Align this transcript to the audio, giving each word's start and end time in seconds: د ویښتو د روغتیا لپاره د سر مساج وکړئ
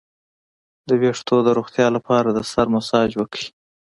د 0.87 0.89
ویښتو 1.01 1.35
د 1.45 1.49
روغتیا 1.57 1.87
لپاره 1.97 2.29
د 2.31 2.39
سر 2.51 2.65
مساج 2.75 3.09
وکړئ 3.15 3.47